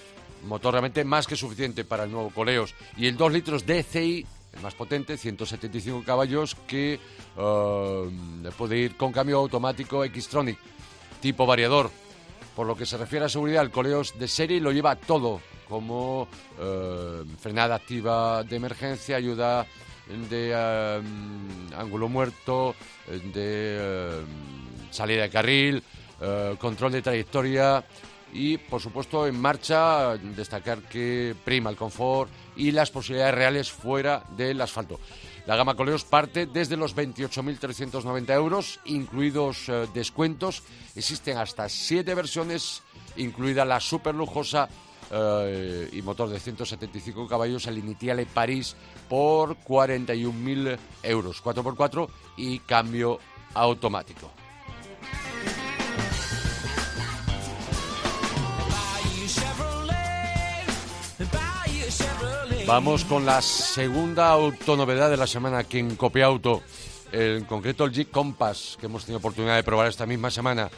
[0.43, 2.73] motor realmente más que suficiente para el nuevo Coleos.
[2.97, 6.99] Y el 2 litros DCI, el más potente, 175 caballos, que
[7.38, 8.10] uh,
[8.58, 10.58] puede ir con cambio automático Xtronic,
[11.21, 11.89] tipo variador.
[12.56, 16.23] Por lo que se refiere a seguridad, el Coleos de serie lo lleva todo, como
[16.23, 19.65] uh, frenada activa de emergencia, ayuda
[20.30, 22.75] de um, ángulo muerto,
[23.08, 24.21] de
[24.89, 25.84] salida de carril,
[26.60, 27.86] control de trayectoria
[28.33, 34.23] y, por supuesto, en marcha destacar que prima el confort y las posibilidades reales fuera
[34.35, 34.99] del asfalto.
[35.47, 40.63] La gama Coleos parte desde los 28.390 euros, incluidos eh, descuentos.
[40.95, 42.83] Existen hasta siete versiones,
[43.17, 44.69] incluida la super lujosa
[45.11, 48.75] eh, y motor de 175 caballos, el Initiale París,
[49.09, 53.19] por 41.000 euros, 4x4 y cambio
[53.53, 54.32] automático.
[62.66, 66.62] Vamos con la segunda autonovedad de la semana aquí en Copiauto,
[67.12, 70.70] en concreto el Jeep Compass, que hemos tenido oportunidad de probar esta misma semana.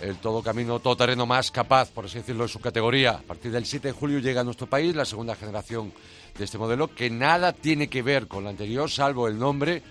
[0.00, 3.12] El todo camino, todo terreno más capaz, por así decirlo, de su categoría.
[3.12, 5.92] A partir del 7 de julio llega a nuestro país la segunda generación
[6.36, 9.82] de este modelo, que nada tiene que ver con la anterior, salvo el nombre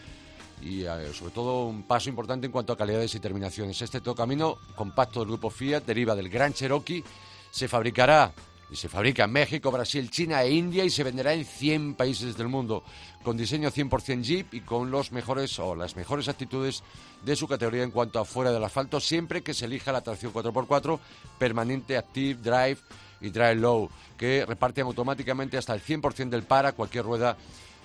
[0.61, 3.81] y eh, sobre todo un paso importante en cuanto a calidades y terminaciones.
[3.81, 7.03] Este todo camino compacto del grupo Fiat deriva del Gran Cherokee,
[7.51, 8.33] se fabricará
[8.75, 12.47] se fabrica en México, Brasil, China e India y se venderá en 100 países del
[12.47, 12.83] mundo,
[13.23, 16.83] con diseño 100% Jeep y con los mejores o las mejores actitudes
[17.23, 20.33] de su categoría en cuanto a fuera del asfalto, siempre que se elija la tracción
[20.33, 20.99] 4x4
[21.37, 22.77] permanente Active Drive
[23.21, 27.37] y Drive Low, que reparten automáticamente hasta el 100% del par a cualquier rueda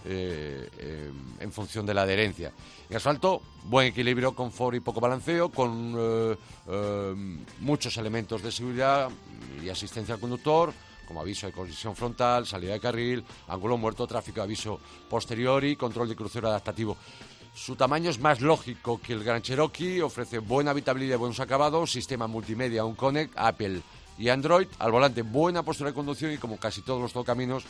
[0.04, 2.52] eh, eh, en función de la adherencia.
[2.88, 6.36] En asfalto, buen equilibrio, confort y poco balanceo, con eh,
[7.60, 9.10] muchos elementos de seguridad
[9.62, 10.72] y asistencia al conductor,
[11.06, 16.08] como aviso de colisión frontal, salida de carril, ángulo muerto, tráfico aviso posterior y control
[16.08, 16.96] de crucero adaptativo.
[17.52, 21.92] Su tamaño es más lógico que el Gran Cherokee, ofrece buena habitabilidad y buenos acabados,
[21.92, 23.82] sistema multimedia, un Connect, Apple
[24.16, 27.64] y Android, al volante buena postura de conducción y como casi todos los caminos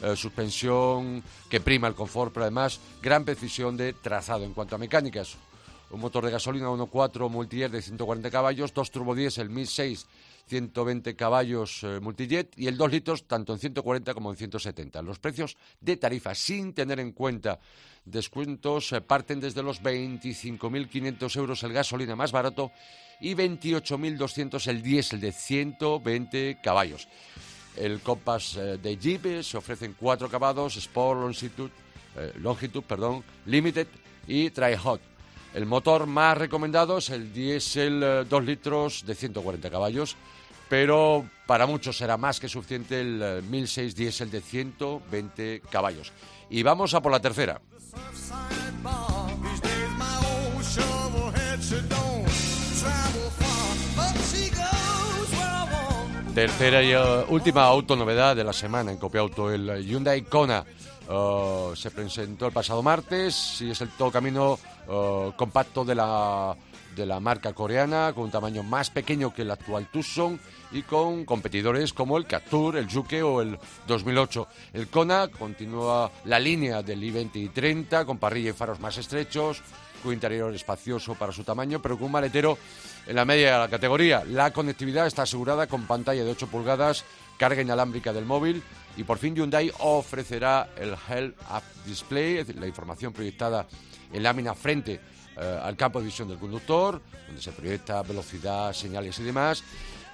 [0.00, 4.44] eh, suspensión que prima el confort, pero además gran precisión de trazado.
[4.44, 5.36] En cuanto a mecánicas,
[5.90, 10.06] un motor de gasolina 1.4 multi-air de 140 caballos, dos turbo el 1006
[10.46, 15.02] 120 caballos eh, multijet y el 2 litros tanto en 140 como en 170.
[15.02, 17.60] Los precios de tarifa sin tener en cuenta
[18.04, 22.72] descuentos eh, parten desde los 25.500 euros el gasolina más barato
[23.20, 27.08] y 28.200 el diésel de 120 caballos.
[27.76, 31.70] El Compass eh, de Jeep eh, se ofrecen cuatro acabados, Sport, Longitude,
[32.16, 33.88] eh, Longitud, perdón, Limited
[34.26, 35.00] y Try Hot.
[35.54, 40.16] El motor más recomendado es el diésel 2 litros de 140 caballos,
[40.68, 46.12] pero para muchos será más que suficiente el 1006 diésel de 120 caballos.
[46.50, 47.60] Y vamos a por la tercera.
[56.34, 60.64] Tercera y uh, última autonovedad de la semana en Copiauto, el Hyundai Kona.
[61.08, 64.58] Uh, se presentó el pasado martes y es el todo camino
[64.88, 66.56] uh, compacto de la,
[66.96, 70.40] de la marca coreana, con un tamaño más pequeño que el actual Tucson
[70.72, 73.56] y con competidores como el Captur, el Juke o el
[73.86, 74.48] 2008.
[74.72, 79.62] El Kona continúa la línea del i20 y 30 con parrilla y faros más estrechos,
[80.12, 82.58] interior espacioso para su tamaño, pero con un maletero
[83.06, 84.24] en la media de la categoría.
[84.24, 87.04] La conectividad está asegurada con pantalla de 8 pulgadas,
[87.38, 88.62] carga inalámbrica del móvil
[88.96, 93.66] y por fin Hyundai ofrecerá el Health Up Display, la información proyectada
[94.12, 95.00] en lámina frente
[95.36, 99.64] eh, al campo de visión del conductor, donde se proyecta velocidad, señales y demás.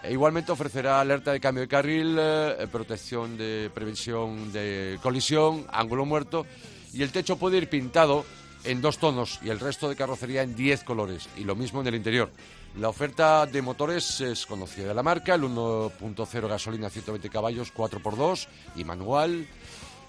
[0.03, 6.07] E igualmente ofrecerá alerta de cambio de carril, eh, protección de prevención de colisión, ángulo
[6.07, 6.47] muerto
[6.93, 8.24] y el techo puede ir pintado
[8.64, 11.88] en dos tonos y el resto de carrocería en 10 colores y lo mismo en
[11.88, 12.30] el interior.
[12.78, 18.46] La oferta de motores es conocida de la marca, el 1.0 gasolina 120 caballos 4x2
[18.76, 19.46] y manual,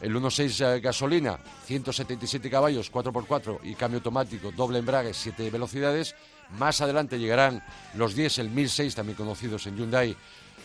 [0.01, 6.15] el 1.6 eh, gasolina 177 caballos 4x4 y cambio automático doble embrague 7 velocidades.
[6.57, 7.63] Más adelante llegarán
[7.95, 10.15] los diésel 1006 también conocidos en Hyundai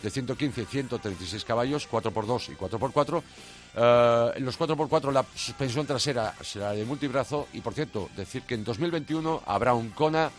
[0.01, 3.23] de 115 y 136 caballos 4x2 y 4x4.
[3.75, 8.55] Eh, en los 4x4 la suspensión trasera será de multibrazo y por cierto decir que
[8.55, 10.31] en 2021 habrá un Kona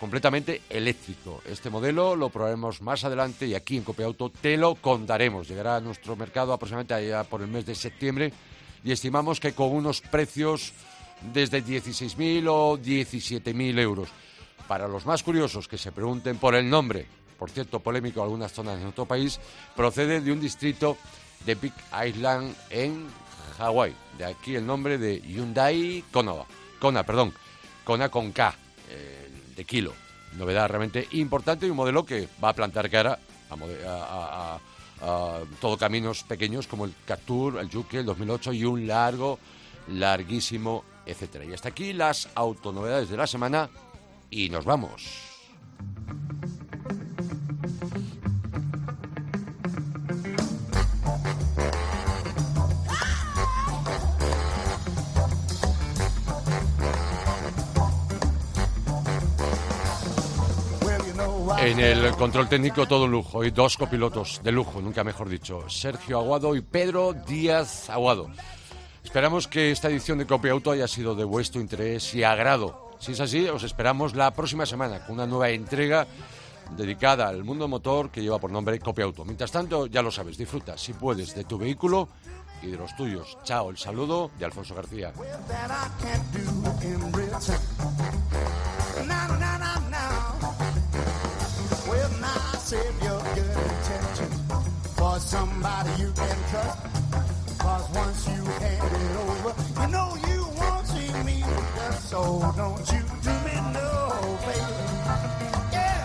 [0.00, 1.42] completamente eléctrico.
[1.46, 5.46] Este modelo lo probaremos más adelante y aquí en Copiauto te lo contaremos.
[5.46, 8.32] Llegará a nuestro mercado aproximadamente por el mes de septiembre
[8.82, 10.72] y estimamos que con unos precios
[11.32, 14.08] desde 16.000 o 17.000 euros.
[14.66, 17.06] Para los más curiosos que se pregunten por el nombre,
[17.42, 19.40] por cierto polémico en algunas zonas de nuestro país,
[19.74, 20.96] procede de un distrito
[21.44, 21.72] de Big
[22.06, 23.08] Island en
[23.58, 23.96] Hawái.
[24.16, 26.34] De aquí el nombre de Hyundai Kona,
[26.78, 27.34] Kona, perdón,
[27.82, 28.54] Kona con K.
[28.90, 29.92] Eh, de kilo.
[30.38, 33.18] Novedad realmente importante y un modelo que va a plantar cara
[33.50, 34.58] a,
[35.60, 39.40] todo caminos pequeños como el Captur, el Juke, el 2008 y un largo,
[39.88, 41.44] larguísimo, etcétera.
[41.44, 43.68] Y hasta aquí las autonovedades de la semana
[44.30, 45.32] y nos vamos.
[61.62, 66.18] En el control técnico todo lujo y dos copilotos de lujo, nunca mejor dicho, Sergio
[66.18, 68.26] Aguado y Pedro Díaz Aguado.
[69.04, 72.90] Esperamos que esta edición de Copy Auto haya sido de vuestro interés y agrado.
[72.98, 76.08] Si es así, os esperamos la próxima semana con una nueva entrega
[76.76, 79.24] dedicada al mundo motor que lleva por nombre Copy Auto.
[79.24, 82.08] Mientras tanto, ya lo sabes, disfruta, si puedes, de tu vehículo
[82.60, 83.38] y de los tuyos.
[83.44, 85.12] Chao, el saludo de Alfonso García.
[92.72, 94.30] Save your good intention
[94.96, 96.78] for somebody you can trust.
[97.58, 101.36] Cause once you hand it over, you know you won't see me
[101.76, 102.20] just so
[102.56, 103.88] don't you do me no
[104.46, 104.86] favor.
[105.76, 106.00] Yeah,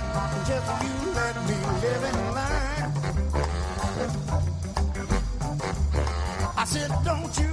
[0.50, 2.92] just you let me live in line.
[6.62, 7.47] I said, don't you